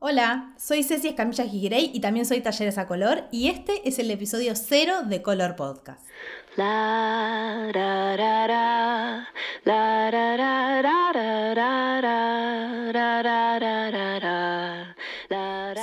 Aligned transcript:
Hola, 0.00 0.54
soy 0.56 0.84
Ceci 0.84 1.08
Escamilla 1.08 1.44
Gigray 1.44 1.90
y 1.92 1.98
también 1.98 2.24
soy 2.24 2.40
Talleres 2.40 2.78
a 2.78 2.86
Color 2.86 3.24
y 3.32 3.48
este 3.48 3.88
es 3.88 3.98
el 3.98 4.08
episodio 4.12 4.54
cero 4.54 5.02
de 5.04 5.22
Color 5.22 5.56
Podcast. 5.56 6.06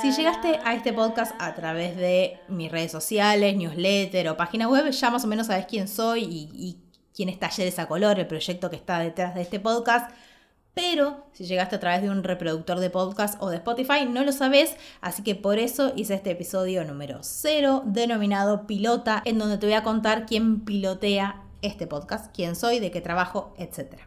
Si 0.00 0.12
llegaste 0.12 0.60
a 0.64 0.72
este 0.72 0.94
podcast 0.94 1.34
a 1.38 1.54
través 1.54 1.94
de 1.98 2.40
mis 2.48 2.72
redes 2.72 2.92
sociales, 2.92 3.54
newsletter 3.54 4.30
o 4.30 4.36
página 4.38 4.66
web, 4.66 4.88
ya 4.92 5.10
más 5.10 5.24
o 5.24 5.26
menos 5.26 5.48
sabes 5.48 5.66
quién 5.66 5.88
soy 5.88 6.24
y, 6.24 6.50
y 6.54 6.78
quién 7.14 7.28
es 7.28 7.38
Talleres 7.38 7.78
a 7.78 7.86
Color, 7.86 8.18
el 8.18 8.26
proyecto 8.26 8.70
que 8.70 8.76
está 8.76 8.98
detrás 8.98 9.34
de 9.34 9.42
este 9.42 9.60
podcast 9.60 10.10
pero 10.76 11.24
si 11.32 11.46
llegaste 11.46 11.76
a 11.76 11.80
través 11.80 12.02
de 12.02 12.10
un 12.10 12.22
reproductor 12.22 12.80
de 12.80 12.90
podcast 12.90 13.42
o 13.42 13.48
de 13.48 13.56
Spotify 13.56 14.04
no 14.06 14.22
lo 14.24 14.32
sabes, 14.32 14.76
así 15.00 15.22
que 15.22 15.34
por 15.34 15.58
eso 15.58 15.94
hice 15.96 16.12
este 16.12 16.32
episodio 16.32 16.84
número 16.84 17.20
0 17.22 17.84
denominado 17.86 18.66
Pilota, 18.66 19.22
en 19.24 19.38
donde 19.38 19.56
te 19.56 19.64
voy 19.64 19.74
a 19.74 19.82
contar 19.82 20.26
quién 20.26 20.60
pilotea 20.66 21.42
este 21.62 21.86
podcast, 21.86 22.30
quién 22.36 22.54
soy, 22.54 22.78
de 22.78 22.90
qué 22.90 23.00
trabajo, 23.00 23.54
etc. 23.56 24.00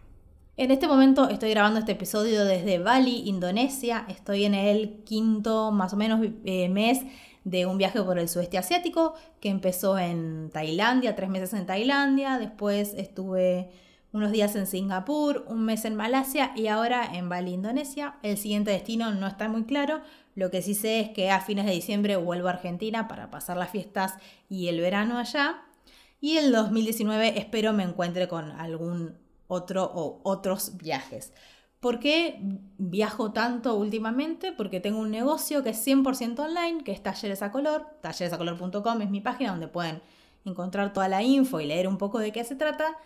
En 0.57 0.69
este 0.69 0.87
momento 0.87 1.27
estoy 1.27 1.49
grabando 1.49 1.79
este 1.79 1.93
episodio 1.93 2.45
desde 2.45 2.77
Bali, 2.77 3.27
Indonesia, 3.27 4.05
estoy 4.07 4.45
en 4.45 4.53
el 4.53 5.01
quinto 5.05 5.71
más 5.71 5.93
o 5.93 5.97
menos 5.97 6.19
eh, 6.45 6.69
mes 6.69 6.99
de 7.45 7.65
un 7.65 7.79
viaje 7.79 7.99
por 8.03 8.19
el 8.19 8.29
sudeste 8.29 8.59
asiático 8.59 9.15
que 9.39 9.49
empezó 9.49 9.97
en 9.97 10.51
Tailandia, 10.53 11.15
tres 11.15 11.29
meses 11.31 11.51
en 11.53 11.65
Tailandia, 11.65 12.37
después 12.37 12.93
estuve 12.93 13.71
unos 14.11 14.31
días 14.31 14.55
en 14.55 14.65
Singapur, 14.65 15.45
un 15.47 15.65
mes 15.65 15.85
en 15.85 15.95
Malasia 15.95 16.51
y 16.55 16.67
ahora 16.67 17.15
en 17.15 17.29
Bali, 17.29 17.53
Indonesia. 17.53 18.15
El 18.23 18.37
siguiente 18.37 18.71
destino 18.71 19.11
no 19.11 19.27
está 19.27 19.47
muy 19.47 19.65
claro. 19.65 20.01
Lo 20.35 20.49
que 20.49 20.61
sí 20.61 20.73
sé 20.73 20.99
es 20.99 21.09
que 21.09 21.29
a 21.29 21.41
fines 21.41 21.65
de 21.65 21.71
diciembre 21.71 22.15
vuelvo 22.15 22.47
a 22.47 22.51
Argentina 22.51 23.07
para 23.07 23.29
pasar 23.29 23.57
las 23.57 23.69
fiestas 23.69 24.15
y 24.49 24.67
el 24.67 24.79
verano 24.81 25.17
allá. 25.17 25.61
Y 26.21 26.37
el 26.37 26.51
2019 26.51 27.37
espero 27.37 27.73
me 27.73 27.83
encuentre 27.83 28.27
con 28.27 28.51
algún 28.51 29.17
otro 29.47 29.83
o 29.93 30.21
otros 30.23 30.77
viajes. 30.77 31.33
¿Por 31.79 31.99
qué 31.99 32.39
viajo 32.77 33.31
tanto 33.31 33.75
últimamente? 33.75 34.51
Porque 34.51 34.81
tengo 34.81 34.99
un 34.99 35.11
negocio 35.11 35.63
que 35.63 35.69
es 35.69 35.87
100% 35.87 36.39
online, 36.39 36.83
que 36.83 36.91
es 36.91 37.01
Talleres 37.01 37.41
a 37.41 37.51
Color. 37.51 37.85
Talleresacolor.com 38.01 39.01
es 39.01 39.09
mi 39.09 39.21
página 39.21 39.51
donde 39.51 39.69
pueden 39.69 40.01
encontrar 40.43 40.91
toda 40.91 41.07
la 41.07 41.23
info 41.23 41.61
y 41.61 41.67
leer 41.67 41.87
un 41.87 41.97
poco 41.97 42.19
de 42.19 42.33
qué 42.33 42.43
se 42.43 42.55
trata. 42.55 42.97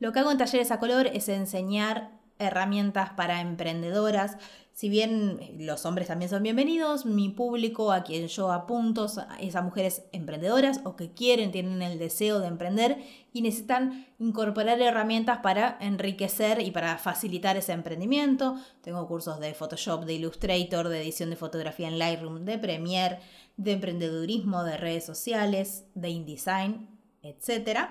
Lo 0.00 0.12
que 0.12 0.20
hago 0.20 0.32
en 0.32 0.38
talleres 0.38 0.70
a 0.70 0.78
color 0.78 1.08
es 1.08 1.28
enseñar 1.28 2.18
herramientas 2.38 3.10
para 3.10 3.42
emprendedoras. 3.42 4.38
Si 4.72 4.88
bien 4.88 5.38
los 5.58 5.84
hombres 5.84 6.08
también 6.08 6.30
son 6.30 6.42
bienvenidos, 6.42 7.04
mi 7.04 7.28
público 7.28 7.92
a 7.92 8.02
quien 8.02 8.26
yo 8.28 8.50
apunto 8.50 9.08
es 9.38 9.56
a 9.56 9.60
mujeres 9.60 10.04
emprendedoras 10.12 10.80
o 10.84 10.96
que 10.96 11.12
quieren, 11.12 11.52
tienen 11.52 11.82
el 11.82 11.98
deseo 11.98 12.40
de 12.40 12.46
emprender 12.46 12.96
y 13.34 13.42
necesitan 13.42 14.06
incorporar 14.18 14.80
herramientas 14.80 15.40
para 15.42 15.76
enriquecer 15.82 16.62
y 16.62 16.70
para 16.70 16.96
facilitar 16.96 17.58
ese 17.58 17.72
emprendimiento. 17.72 18.56
Tengo 18.80 19.06
cursos 19.06 19.38
de 19.38 19.52
Photoshop, 19.52 20.06
de 20.06 20.14
Illustrator, 20.14 20.88
de 20.88 21.02
edición 21.02 21.28
de 21.28 21.36
fotografía 21.36 21.88
en 21.88 21.98
Lightroom, 21.98 22.46
de 22.46 22.58
Premiere, 22.58 23.18
de 23.58 23.72
emprendedurismo, 23.72 24.64
de 24.64 24.78
redes 24.78 25.04
sociales, 25.04 25.84
de 25.94 26.08
InDesign, 26.08 26.88
etc. 27.20 27.90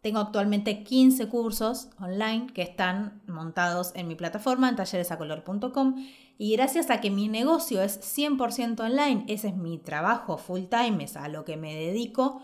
Tengo 0.00 0.20
actualmente 0.20 0.84
15 0.84 1.28
cursos 1.28 1.88
online 2.00 2.46
que 2.54 2.62
están 2.62 3.20
montados 3.26 3.90
en 3.96 4.06
mi 4.06 4.14
plataforma 4.14 4.68
en 4.68 4.76
talleresacolor.com 4.76 5.96
y 6.38 6.52
gracias 6.52 6.88
a 6.90 7.00
que 7.00 7.10
mi 7.10 7.26
negocio 7.26 7.82
es 7.82 8.00
100% 8.00 8.78
online, 8.80 9.24
ese 9.26 9.48
es 9.48 9.56
mi 9.56 9.78
trabajo 9.78 10.38
full 10.38 10.66
time, 10.70 11.02
es 11.02 11.16
a 11.16 11.26
lo 11.26 11.44
que 11.44 11.56
me 11.56 11.74
dedico, 11.74 12.40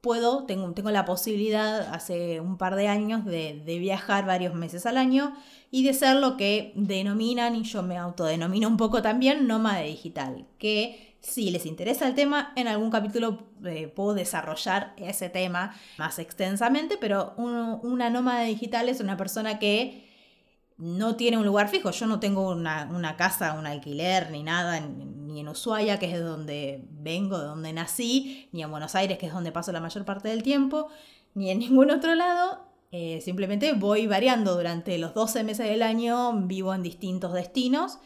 puedo, 0.00 0.44
tengo, 0.44 0.72
tengo 0.72 0.90
la 0.90 1.04
posibilidad 1.04 1.94
hace 1.94 2.40
un 2.40 2.56
par 2.56 2.74
de 2.74 2.88
años 2.88 3.26
de, 3.26 3.62
de 3.66 3.78
viajar 3.78 4.24
varios 4.24 4.54
meses 4.54 4.86
al 4.86 4.96
año 4.96 5.34
y 5.70 5.84
de 5.84 5.92
ser 5.92 6.16
lo 6.16 6.38
que 6.38 6.72
denominan, 6.74 7.54
y 7.54 7.64
yo 7.64 7.82
me 7.82 7.98
autodenomino 7.98 8.66
un 8.66 8.78
poco 8.78 9.02
también, 9.02 9.46
nómada 9.46 9.80
digital, 9.80 10.46
que 10.56 11.13
si 11.24 11.50
les 11.50 11.64
interesa 11.64 12.06
el 12.06 12.14
tema, 12.14 12.52
en 12.54 12.68
algún 12.68 12.90
capítulo 12.90 13.48
eh, 13.64 13.88
puedo 13.88 14.14
desarrollar 14.14 14.94
ese 14.98 15.30
tema 15.30 15.74
más 15.96 16.18
extensamente, 16.18 16.98
pero 16.98 17.34
una 17.36 18.10
nómada 18.10 18.42
digital 18.42 18.88
es 18.88 19.00
una 19.00 19.16
persona 19.16 19.58
que 19.58 20.06
no 20.76 21.16
tiene 21.16 21.38
un 21.38 21.46
lugar 21.46 21.68
fijo. 21.68 21.90
Yo 21.92 22.06
no 22.06 22.20
tengo 22.20 22.50
una, 22.50 23.16
casa, 23.16 23.54
un 23.54 23.66
alquiler, 23.66 24.30
ni 24.30 24.42
nada, 24.42 24.80
ni 24.80 25.40
en 25.40 25.48
Ushuaia, 25.48 25.98
que 25.98 26.06
es 26.06 26.12
de 26.12 26.20
donde 26.20 26.84
vengo, 26.90 27.38
de 27.38 27.46
donde 27.46 27.72
nací, 27.72 28.48
ni 28.52 28.62
en 28.62 28.70
Buenos 28.70 28.94
Aires, 28.94 29.16
que 29.16 29.26
es 29.26 29.32
donde 29.32 29.50
paso 29.50 29.72
la 29.72 29.80
mayor 29.80 30.04
parte 30.04 30.28
del 30.28 30.42
tiempo, 30.42 30.88
ni 31.32 31.50
en 31.50 31.58
ningún 31.60 31.90
otro 31.90 32.14
lado. 32.14 32.66
Eh, 32.92 33.20
simplemente 33.22 33.72
voy 33.72 34.06
variando 34.06 34.54
durante 34.54 34.98
los 34.98 35.14
12 35.14 35.42
meses 35.42 35.68
del 35.68 35.82
año, 35.82 36.32
vivo 36.42 36.74
en 36.74 36.82
distintos 36.82 37.32
destinos 37.32 37.98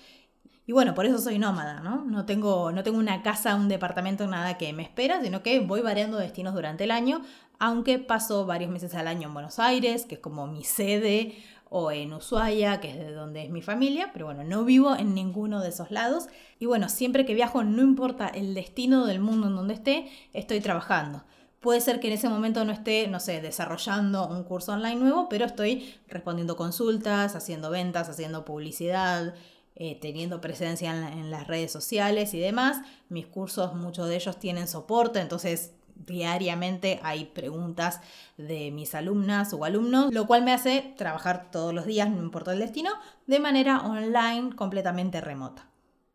y 0.69 0.73
bueno, 0.73 0.95
por 0.95 1.07
eso 1.07 1.17
soy 1.17 1.39
nómada, 1.39 1.81
¿no? 1.81 2.05
No 2.05 2.27
tengo, 2.27 2.73
no 2.73 2.83
tengo 2.83 2.99
una 2.99 3.23
casa, 3.23 3.55
un 3.55 3.71
departamento, 3.71 4.27
nada 4.27 4.59
que 4.59 4.75
me 4.75 4.83
espera, 4.83 5.19
sino 5.23 5.43
que 5.43 5.61
voy 5.61 5.81
variando 5.81 6.19
destinos 6.19 6.53
durante 6.53 6.85
el 6.85 6.91
año, 6.91 7.23
aunque 7.59 7.99
paso 7.99 8.45
varios 8.45 8.71
meses 8.71 8.95
al 8.95 9.09
año 9.09 9.29
en 9.29 9.33
Buenos 9.33 9.59
Aires, 9.59 10.05
que 10.05 10.17
es 10.17 10.21
como 10.21 10.47
mi 10.47 10.65
sede, 10.65 11.39
o 11.71 11.91
en 11.91 12.13
Ushuaia, 12.13 12.81
que 12.81 12.91
es 12.91 12.99
de 12.99 13.13
donde 13.13 13.45
es 13.45 13.51
mi 13.51 13.63
familia, 13.63 14.11
pero 14.13 14.27
bueno, 14.27 14.45
no 14.45 14.63
vivo 14.67 14.95
en 14.95 15.15
ninguno 15.15 15.63
de 15.63 15.71
esos 15.71 15.91
lados. 15.91 16.27
Y 16.59 16.67
bueno, 16.67 16.91
siempre 16.91 17.25
que 17.25 17.33
viajo, 17.33 17.65
no 17.65 17.81
importa 17.81 18.29
el 18.29 18.53
destino 18.53 19.07
del 19.07 19.21
mundo 19.21 19.47
en 19.47 19.57
donde 19.57 19.73
esté, 19.73 20.11
estoy 20.35 20.61
trabajando. 20.61 21.25
Puede 21.61 21.81
ser 21.81 21.99
que 21.99 22.09
en 22.09 22.13
ese 22.13 22.29
momento 22.29 22.63
no 22.67 22.73
esté, 22.73 23.09
no 23.09 23.21
sé, 23.21 23.41
desarrollando 23.41 24.29
un 24.29 24.45
curso 24.45 24.73
online 24.73 24.97
nuevo, 24.97 25.31
pero 25.31 25.47
estoy 25.47 25.95
respondiendo 26.09 26.57
consultas, 26.57 27.35
haciendo 27.35 27.71
ventas, 27.71 28.11
haciendo 28.11 28.45
publicidad, 28.45 29.35
eh, 29.81 29.97
teniendo 30.01 30.41
presencia 30.41 30.91
en, 30.91 31.31
las 31.31 31.47
redes 31.47 31.71
sociales 31.71 32.35
y 32.35 32.41
demás. 32.41 32.83
Mis 33.09 33.27
cursos, 33.27 33.77
muchos 33.77 34.09
de 34.09 34.17
ellos 34.17 34.37
tienen 34.41 34.67
soporte, 34.67 35.21
entonces 35.21 35.73
diariamente 35.95 36.99
hay 37.05 37.27
preguntas 37.27 38.01
de 38.37 38.73
mis 38.73 38.97
alumnas 38.97 39.53
o 39.53 39.65
alumnos, 39.65 40.13
lo 40.13 40.27
cual 40.27 40.43
me 40.43 40.53
hace 40.53 40.95
trabajar 40.97 41.53
todos 41.53 41.73
los 41.73 41.87
días, 41.87 42.11
no 42.11 42.21
importa 42.21 42.53
el 42.53 42.59
destino, 42.59 42.91
de 43.29 43.39
manera 43.39 43.79
online 43.83 44.51
completamente 44.57 45.21
remota. 45.21 45.71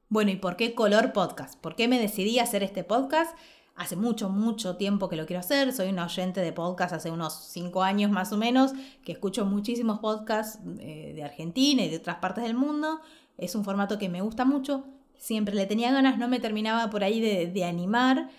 Bueno, 0.10 0.32
¿y 0.32 0.36
por 0.36 0.58
qué 0.58 0.76
Color 0.76 1.14
Podcast? 1.14 1.58
¿Por 1.58 1.78
qué 1.78 1.88
me 1.88 2.00
decidí 2.00 2.40
a 2.40 2.44
hacer 2.44 2.64
este 2.64 2.84
podcast? 2.84 3.34
Hace 3.76 3.96
mucho, 3.96 4.30
mucho 4.30 4.76
tiempo 4.76 5.10
que 5.10 5.16
lo 5.16 5.26
quiero 5.26 5.40
hacer. 5.40 5.74
Soy 5.74 5.88
una 5.90 6.06
oyente 6.06 6.42
de 6.42 6.52
podcast 6.52 6.94
hace 6.94 7.10
unos 7.10 7.34
5 7.52 7.82
años 7.82 8.12
más 8.12 8.32
o 8.34 8.38
menos, 8.38 8.74
que 9.04 9.14
escucho 9.14 9.46
muchísimos 9.46 10.00
podcasts 10.00 10.60
eh, 10.80 11.14
de 11.16 11.24
Argentina 11.24 11.82
y 11.82 11.90
de 11.90 11.98
otras 11.98 12.18
partes 12.18 12.44
del 12.44 12.54
mundo. 12.54 13.00
Es 13.38 13.56
un 13.56 13.64
formato 13.64 13.98
que 13.98 14.10
me 14.10 14.22
gusta 14.22 14.46
mucho, 14.46 14.86
siempre 15.24 15.56
le 15.56 15.66
tenía 15.66 15.92
ganas, 15.92 16.18
no 16.18 16.28
me 16.28 16.42
terminaba 16.42 16.90
por 16.90 17.04
ahí 17.04 17.22
de, 17.22 17.64
animar. 17.64 18.30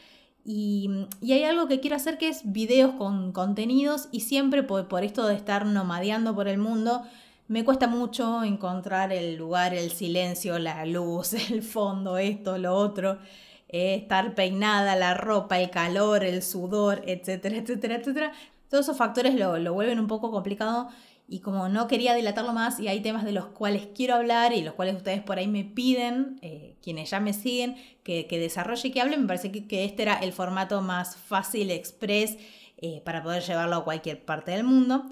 Y, 0.44 0.90
hay 1.22 1.44
algo 1.44 1.66
que 1.66 1.80
quiero 1.80 1.96
hacer 1.96 2.18
que 2.18 2.28
es 2.28 2.42
videos 2.52 2.94
con 2.96 3.32
contenidos 3.32 4.08
y 4.12 4.20
siempre 4.20 4.62
por, 4.62 5.02
esto 5.02 5.26
de 5.26 5.34
estar 5.34 5.64
nomadeando 5.64 6.34
por 6.34 6.46
el 6.46 6.58
mundo, 6.58 7.02
me 7.48 7.64
cuesta 7.64 7.86
mucho 7.86 8.42
encontrar 8.44 9.12
el 9.12 9.36
lugar, 9.36 9.72
el 9.74 9.90
silencio, 9.92 10.58
la 10.58 10.84
luz, 10.84 11.32
el 11.50 11.62
fondo, 11.62 12.18
esto, 12.18 12.58
lo 12.58 12.74
otro, 12.74 13.18
eh, 13.68 13.94
estar 13.94 14.34
peinada, 14.34 14.94
la 14.94 15.14
ropa, 15.14 15.58
el 15.60 15.70
calor, 15.70 16.22
el 16.22 16.42
sudor, 16.42 17.02
etcétera, 17.06 17.56
etcétera, 17.56 17.96
etcétera. 17.96 18.32
Todos 18.68 18.86
esos 18.86 18.98
factores 18.98 19.34
lo, 19.36 19.58
lo 19.58 19.72
vuelven 19.72 20.00
un 20.00 20.06
poco 20.06 20.30
complicado 20.30 20.88
y 21.26 21.40
como 21.40 21.68
no 21.68 21.88
quería 21.88 22.14
dilatarlo 22.14 22.52
más 22.52 22.78
y 22.78 22.88
hay 22.88 23.00
temas 23.00 23.24
de 23.24 23.32
los 23.32 23.46
cuales 23.46 23.88
quiero 23.94 24.14
hablar 24.14 24.52
y 24.52 24.62
los 24.62 24.74
cuales 24.74 24.96
ustedes 24.96 25.22
por 25.22 25.38
ahí 25.38 25.48
me 25.48 25.64
piden, 25.64 26.38
eh, 26.42 26.76
quienes 26.82 27.10
ya 27.10 27.20
me 27.20 27.32
siguen, 27.32 27.76
que, 28.02 28.26
desarrolle 28.30 28.88
y 28.88 28.90
que 28.90 29.00
hable, 29.00 29.16
me 29.16 29.26
parece 29.26 29.50
que, 29.50 29.84
este 29.84 30.02
era 30.02 30.14
el 30.16 30.32
formato 30.32 30.82
más 30.82 31.16
fácil, 31.16 31.70
express, 31.70 32.36
eh, 32.76 33.00
para 33.04 33.22
poder 33.22 33.42
llevarlo 33.42 33.76
a 33.76 33.84
cualquier 33.84 34.22
parte 34.24 34.50
del 34.50 34.64
mundo. 34.64 35.06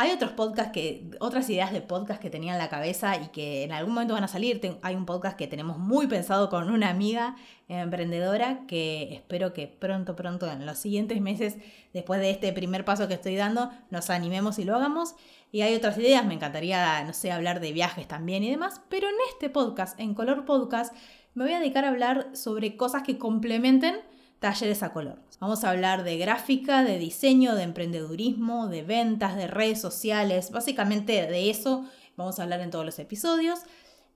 Hay 0.00 0.12
otros 0.12 0.30
podcasts 0.30 0.70
que, 0.70 1.10
otras 1.18 1.50
ideas 1.50 1.72
de 1.72 1.80
podcast 1.80 2.22
que 2.22 2.30
tenía 2.30 2.52
en 2.52 2.58
la 2.58 2.68
cabeza 2.68 3.16
y 3.16 3.30
que 3.30 3.64
en 3.64 3.72
algún 3.72 3.94
momento 3.94 4.14
van 4.14 4.22
a 4.22 4.28
salir. 4.28 4.60
hay 4.82 4.94
un 4.94 5.04
podcast 5.06 5.36
que 5.36 5.48
tenemos 5.48 5.76
muy 5.76 6.06
pensado 6.06 6.48
con 6.50 6.70
una 6.70 6.88
amiga 6.88 7.34
emprendedora 7.66 8.60
que 8.68 9.12
espero 9.12 9.52
que 9.52 9.66
pronto, 9.66 10.14
pronto, 10.14 10.48
en 10.48 10.66
los 10.66 10.78
siguientes 10.78 11.20
meses, 11.20 11.56
después 11.92 12.20
de 12.20 12.30
este 12.30 12.52
primer 12.52 12.84
paso 12.84 13.08
que 13.08 13.14
estoy 13.14 13.34
dando, 13.34 13.72
nos 13.90 14.08
animemos 14.08 14.60
y 14.60 14.64
lo 14.64 14.76
hagamos. 14.76 15.16
Y 15.50 15.62
hay 15.62 15.74
otras 15.74 15.98
ideas, 15.98 16.24
me 16.24 16.34
encantaría, 16.34 17.02
no 17.02 17.12
sé, 17.12 17.32
hablar 17.32 17.58
de 17.58 17.72
viajes 17.72 18.06
también 18.06 18.44
y 18.44 18.50
demás, 18.50 18.80
pero 18.88 19.08
en 19.08 19.16
este 19.32 19.50
podcast, 19.50 19.98
en 19.98 20.14
Color 20.14 20.44
Podcast, 20.44 20.94
me 21.34 21.42
voy 21.42 21.54
a 21.54 21.58
dedicar 21.58 21.84
a 21.84 21.88
hablar 21.88 22.28
sobre 22.34 22.76
cosas 22.76 23.02
que 23.02 23.18
complementen 23.18 23.96
talleres 24.40 24.82
a 24.82 24.92
color. 24.92 25.18
Vamos 25.40 25.64
a 25.64 25.70
hablar 25.70 26.04
de 26.04 26.18
gráfica, 26.18 26.84
de 26.84 26.98
diseño, 26.98 27.54
de 27.54 27.62
emprendedurismo, 27.62 28.68
de 28.68 28.82
ventas, 28.82 29.36
de 29.36 29.46
redes 29.46 29.80
sociales, 29.80 30.50
básicamente 30.50 31.12
de 31.26 31.50
eso 31.50 31.84
vamos 32.18 32.38
a 32.38 32.42
hablar 32.42 32.60
en 32.60 32.70
todos 32.70 32.84
los 32.84 32.98
episodios. 32.98 33.60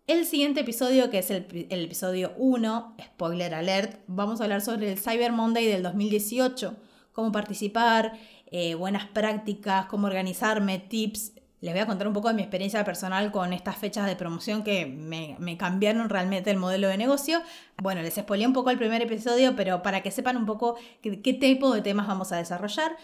El 0.09 0.27
siguiente 0.27 0.61
episodio, 0.61 1.09
que 1.09 1.21
es 1.21 1.31
el, 1.31 1.47
episodio 1.71 2.35
1, 2.37 2.97
spoiler 3.01 3.55
alert, 3.55 4.01
vamos 4.09 4.41
a 4.41 4.45
hablar 4.45 4.61
sobre 4.61 4.91
el 4.91 4.99
Cyber 4.99 5.31
Monday 5.31 5.67
del 5.67 5.85
2018, 5.85 6.77
cómo 7.13 7.31
participar, 7.31 8.19
eh, 8.47 8.75
buenas 8.75 9.07
prácticas, 9.07 9.87
cómo 9.87 10.09
organizarme, 10.09 10.81
tips. 10.81 11.35
Les 11.63 11.73
voy 11.73 11.81
a 11.81 11.87
contar 11.87 12.09
un 12.09 12.13
poco 12.13 12.27
de 12.27 12.35
mi 12.35 12.43
experiencia 12.43 12.85
personal 12.85 13.31
con 13.31 13.53
estas 13.53 13.77
fechas 13.77 14.07
de 14.07 14.17
promoción 14.17 14.65
que 14.65 14.85
me, 14.85 15.57
cambiaron 15.57 16.09
realmente 16.09 16.51
el 16.51 16.57
modelo 16.57 16.89
de 16.89 16.97
negocio. 16.97 17.41
Bueno, 17.81 18.03
les 18.03 18.15
spoilé 18.17 18.49
un 18.49 18.53
poco 18.53 18.71
el 18.71 18.79
primer 18.79 19.01
episodio, 19.01 19.55
pero 19.55 19.81
para 19.81 20.03
que 20.03 20.11
sepan 20.11 20.37
un 20.37 20.45
poco 20.45 20.75
qué, 21.03 21.23
qué 21.23 21.33
tipo 21.33 21.73
de 21.73 21.81
temas 21.81 22.09
vamos 22.09 22.33
a 22.33 22.37
desarrollar. 22.37 22.97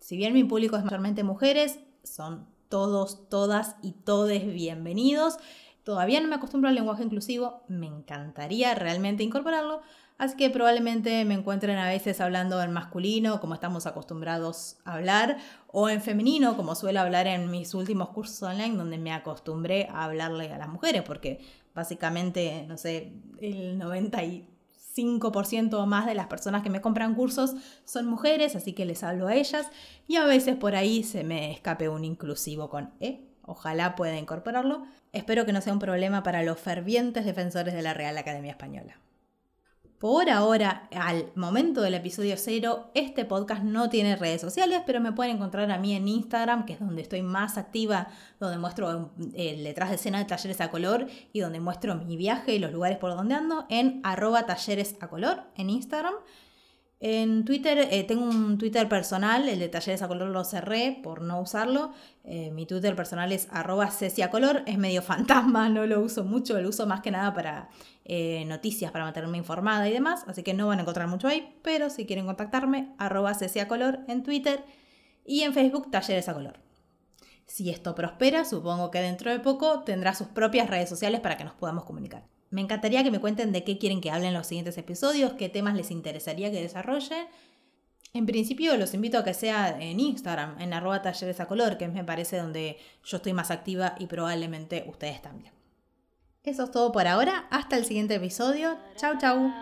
Si 0.00 0.16
bien 0.16 0.32
mi 0.32 0.42
público 0.42 0.78
es 0.78 0.84
mayormente 0.84 1.22
mujeres, 1.22 1.78
son 2.02 2.46
todos, 2.70 3.28
todas 3.28 3.76
y 3.82 3.92
todes 3.92 4.46
bienvenidos. 4.46 5.36
Todavía 5.84 6.22
no 6.22 6.28
me 6.28 6.36
acostumbro 6.36 6.70
al 6.70 6.74
lenguaje 6.76 7.02
inclusivo, 7.02 7.62
me 7.68 7.88
encantaría 7.88 8.74
realmente 8.74 9.22
incorporarlo, 9.22 9.82
así 10.18 10.36
que 10.36 10.50
probablemente 10.50 11.24
me 11.24 11.34
encuentren 11.34 11.78
a 11.78 11.88
veces 11.88 12.20
hablando 12.20 12.62
en 12.62 12.72
masculino, 12.72 13.40
como 13.40 13.54
estamos 13.54 13.86
acostumbrados 13.86 14.76
a 14.84 14.94
hablar, 14.94 15.38
o 15.68 15.88
en 15.88 16.00
femenino, 16.00 16.56
como 16.56 16.74
suelo 16.74 17.00
hablar 17.00 17.26
en 17.26 17.50
mis 17.50 17.74
últimos 17.74 18.10
cursos 18.10 18.42
online, 18.42 18.76
donde 18.76 18.98
me 18.98 19.12
acostumbré 19.12 19.88
a 19.90 20.04
hablarle 20.04 20.52
a 20.52 20.58
las 20.58 20.68
mujeres, 20.68 21.02
porque 21.02 21.40
básicamente, 21.74 22.64
no 22.68 22.76
sé, 22.76 23.12
el 23.40 23.78
95% 23.80 25.74
o 25.74 25.86
más 25.86 26.06
de 26.06 26.14
las 26.14 26.26
personas 26.26 26.62
que 26.62 26.70
me 26.70 26.80
compran 26.80 27.14
cursos 27.14 27.54
son 27.84 28.06
mujeres, 28.06 28.56
así 28.56 28.72
que 28.72 28.84
les 28.86 29.02
hablo 29.02 29.28
a 29.28 29.34
ellas, 29.34 29.66
y 30.06 30.16
a 30.16 30.24
veces 30.24 30.56
por 30.56 30.74
ahí 30.74 31.02
se 31.02 31.24
me 31.24 31.52
escape 31.52 31.88
un 31.88 32.04
inclusivo 32.04 32.70
con 32.70 32.94
E 33.00 33.26
Ojalá 33.46 33.94
pueda 33.94 34.18
incorporarlo. 34.18 34.84
Espero 35.12 35.46
que 35.46 35.52
no 35.52 35.60
sea 35.60 35.72
un 35.72 35.78
problema 35.78 36.22
para 36.22 36.42
los 36.42 36.58
fervientes 36.58 37.24
defensores 37.24 37.74
de 37.74 37.82
la 37.82 37.94
Real 37.94 38.18
Academia 38.18 38.50
Española. 38.50 39.00
Por 39.98 40.28
ahora, 40.28 40.90
al 40.94 41.32
momento 41.36 41.80
del 41.80 41.94
episodio 41.94 42.36
cero, 42.36 42.90
este 42.92 43.24
podcast 43.24 43.62
no 43.62 43.88
tiene 43.88 44.14
redes 44.16 44.42
sociales, 44.42 44.82
pero 44.84 45.00
me 45.00 45.12
pueden 45.12 45.36
encontrar 45.36 45.70
a 45.70 45.78
mí 45.78 45.94
en 45.94 46.06
Instagram, 46.06 46.66
que 46.66 46.74
es 46.74 46.80
donde 46.80 47.00
estoy 47.00 47.22
más 47.22 47.56
activa, 47.56 48.08
donde 48.38 48.58
muestro 48.58 49.14
el 49.34 49.64
detrás 49.64 49.88
de 49.88 49.94
escena 49.94 50.18
de 50.18 50.26
talleres 50.26 50.60
a 50.60 50.70
color 50.70 51.06
y 51.32 51.40
donde 51.40 51.60
muestro 51.60 51.94
mi 51.94 52.18
viaje 52.18 52.54
y 52.54 52.58
los 52.58 52.72
lugares 52.72 52.98
por 52.98 53.16
donde 53.16 53.36
ando, 53.36 53.64
en 53.70 54.02
arroba 54.04 54.44
talleres 54.44 54.96
a 55.00 55.08
color 55.08 55.44
en 55.56 55.70
Instagram. 55.70 56.14
En 56.98 57.44
Twitter 57.44 57.88
eh, 57.90 58.04
tengo 58.04 58.24
un 58.24 58.56
Twitter 58.56 58.88
personal, 58.88 59.46
el 59.50 59.58
de 59.58 59.68
talleres 59.68 60.00
a 60.00 60.08
color 60.08 60.30
lo 60.30 60.44
cerré 60.44 60.98
por 61.02 61.20
no 61.20 61.40
usarlo. 61.40 61.92
Eh, 62.24 62.50
mi 62.52 62.64
Twitter 62.64 62.96
personal 62.96 63.32
es 63.32 63.48
arroba 63.50 63.90
es 64.00 64.78
medio 64.78 65.02
fantasma, 65.02 65.68
no 65.68 65.84
lo 65.86 66.00
uso 66.00 66.24
mucho, 66.24 66.58
lo 66.58 66.70
uso 66.70 66.86
más 66.86 67.02
que 67.02 67.10
nada 67.10 67.34
para 67.34 67.68
eh, 68.04 68.44
noticias, 68.46 68.92
para 68.92 69.04
mantenerme 69.04 69.36
informada 69.36 69.86
y 69.88 69.92
demás, 69.92 70.24
así 70.26 70.42
que 70.42 70.54
no 70.54 70.68
van 70.68 70.78
a 70.78 70.82
encontrar 70.82 71.06
mucho 71.06 71.28
ahí, 71.28 71.58
pero 71.62 71.90
si 71.90 72.06
quieren 72.06 72.24
contactarme, 72.24 72.94
arroba 72.96 73.36
color 73.68 74.00
en 74.08 74.22
Twitter 74.22 74.64
y 75.24 75.42
en 75.42 75.52
Facebook 75.52 75.90
talleres 75.90 76.28
a 76.30 76.34
color. 76.34 76.60
Si 77.44 77.70
esto 77.70 77.94
prospera, 77.94 78.44
supongo 78.44 78.90
que 78.90 79.00
dentro 79.00 79.30
de 79.30 79.38
poco 79.38 79.80
tendrá 79.84 80.14
sus 80.14 80.28
propias 80.28 80.70
redes 80.70 80.88
sociales 80.88 81.20
para 81.20 81.36
que 81.36 81.44
nos 81.44 81.54
podamos 81.54 81.84
comunicar. 81.84 82.24
Me 82.56 82.62
encantaría 82.62 83.04
que 83.04 83.10
me 83.10 83.20
cuenten 83.20 83.52
de 83.52 83.64
qué 83.64 83.76
quieren 83.76 84.00
que 84.00 84.10
hablen 84.10 84.32
los 84.32 84.46
siguientes 84.46 84.78
episodios, 84.78 85.34
qué 85.34 85.50
temas 85.50 85.74
les 85.74 85.90
interesaría 85.90 86.50
que 86.50 86.62
desarrolle. 86.62 87.26
En 88.14 88.24
principio 88.24 88.74
los 88.78 88.94
invito 88.94 89.18
a 89.18 89.24
que 89.24 89.34
sea 89.34 89.76
en 89.78 90.00
Instagram, 90.00 90.58
en 90.58 90.72
arroba 90.72 91.02
talleres 91.02 91.38
a 91.38 91.48
color, 91.48 91.76
que 91.76 91.86
me 91.86 92.02
parece 92.02 92.38
donde 92.38 92.78
yo 93.04 93.18
estoy 93.18 93.34
más 93.34 93.50
activa 93.50 93.94
y 93.98 94.06
probablemente 94.06 94.86
ustedes 94.88 95.20
también. 95.20 95.52
Eso 96.44 96.64
es 96.64 96.70
todo 96.70 96.92
por 96.92 97.06
ahora. 97.06 97.46
Hasta 97.50 97.76
el 97.76 97.84
siguiente 97.84 98.14
episodio. 98.14 98.78
Chau, 98.96 99.18
chau. 99.18 99.52